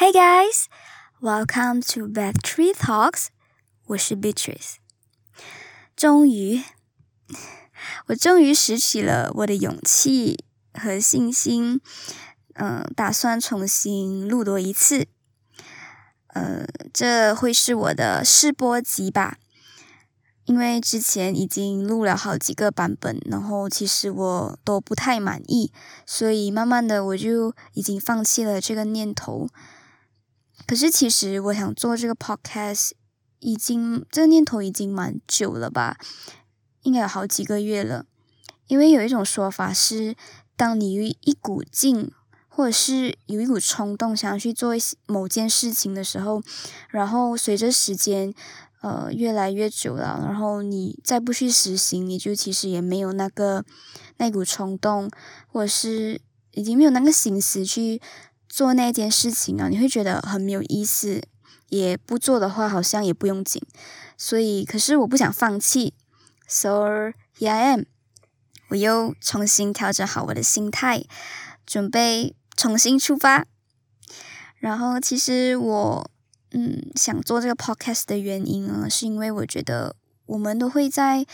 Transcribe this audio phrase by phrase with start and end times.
[0.00, 0.68] Hey guys,
[1.20, 3.30] welcome to Bad Tree Talks。
[3.88, 4.76] 我是 Beatrice。
[5.96, 6.62] 终于，
[8.06, 11.80] 我终于拾起了我的勇气和信心，
[12.54, 15.08] 嗯、打算重新录多一次。
[16.28, 19.38] 呃，这会是我的试播集吧。
[20.44, 25.72] 因为之前已经录了好几个版本，然后其实我都不太满意，
[26.06, 29.48] 所以慢慢的我就已经放弃了这个念头。
[30.66, 32.90] 可是其实我想做这个 podcast，
[33.40, 35.98] 已经这个念头已经蛮久了吧，
[36.82, 38.06] 应该有好几个月了。
[38.66, 40.14] 因为有一种说法是，
[40.56, 42.10] 当你有一股劲，
[42.48, 46.42] 或者是有一股冲动想要去做一些某件事情的时候，
[46.90, 48.34] 然后随着时间。
[48.80, 53.64] 呃，越来越久了，然后你再不去实行，你就其实也没有那个
[54.18, 55.10] 那股冲动，
[55.48, 56.20] 或者是
[56.52, 58.00] 已经没有那个心思去
[58.48, 61.22] 做那件事情啊，你会觉得很没有意思，
[61.68, 63.62] 也不做的话好像也不用紧，
[64.16, 65.94] 所以可是我不想放弃
[66.46, 67.82] ，so here I am，
[68.68, 71.04] 我又重新调整好我的心态，
[71.66, 73.46] 准备重新出发，
[74.58, 76.10] 然后其实我。
[76.52, 81.26] 嗯，想做这个 podcast 的原因呢，是因为我觉得我们都会在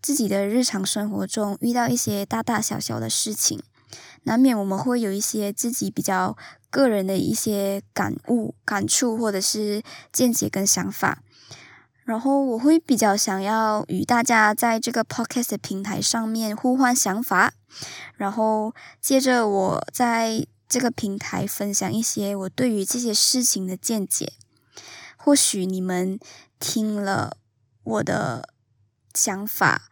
[0.00, 3.62] 自己的日常生活中遇到一些大大小小的事情，
[4.24, 6.36] 难免我们会有一些自己比较
[6.68, 11.22] 个人的一些感悟、感触或者是见解跟想法。
[12.04, 17.54] 然后我会比较想要与大家在这个 podcast 的平台上面互换想法，
[18.16, 24.34] 然后接着我在这个平台分享一些我对于这些事情的见解。
[25.16, 26.18] 或许你们
[26.60, 27.38] 听了
[27.82, 28.50] 我的
[29.14, 29.88] 想法，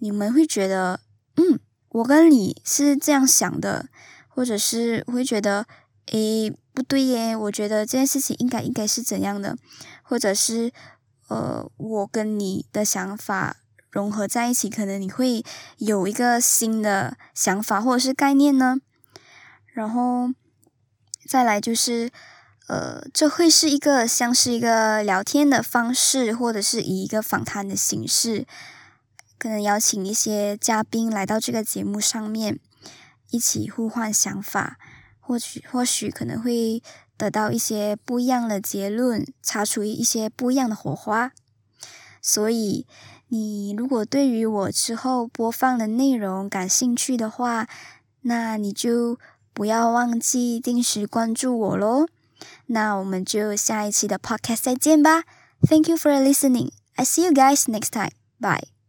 [0.00, 1.00] 你们会觉得，
[1.90, 3.88] 我跟你是这样想的，
[4.28, 5.66] 或者是会觉得，
[6.06, 9.56] 诶，不对耶，我觉得这件事情应该应该是怎样的，
[10.02, 10.72] 或者是，
[11.28, 13.56] 呃，我跟你的想法
[13.90, 15.44] 融合在一起，可能你会
[15.78, 18.78] 有一个新的想法或者是概念呢。
[19.72, 20.30] 然后
[21.28, 22.10] 再来就是。
[22.68, 28.46] 呃，这会是一个像是一个聊天的方式，或者是以一个访谈的形式，
[29.40, 32.60] 可能邀请一些嘉宾来到这个节目上面，
[33.30, 34.76] 一起互换想法，
[35.18, 36.82] 或许或许可能会
[37.16, 41.32] 得到一些不一样的结论，擦出一些不一样的火花。
[42.20, 42.86] 所以，
[43.28, 47.66] 你如果对于我之后播放的内容感兴趣的话，
[48.20, 49.18] 那你就
[49.54, 52.06] 不要忘记定时关注我喽。
[52.66, 55.24] 那我们就下一期的 podcast 再见吧。
[55.66, 56.72] Thank you for listening.
[56.96, 58.12] I see you guys next time.
[58.38, 58.79] Bye.